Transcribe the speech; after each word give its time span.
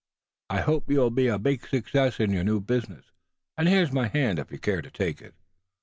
I 0.49 0.61
hope 0.61 0.89
you'll 0.89 1.11
be 1.11 1.27
a 1.27 1.37
big 1.37 1.67
success 1.67 2.19
in 2.19 2.31
your 2.31 2.43
new 2.43 2.59
business; 2.59 3.11
and 3.55 3.69
here's 3.69 3.91
my 3.91 4.07
hand, 4.07 4.39
if 4.39 4.51
you 4.51 4.57
care 4.57 4.81
to 4.81 4.89
take 4.89 5.21
it." 5.21 5.35